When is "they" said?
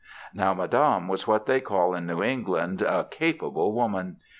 1.45-1.61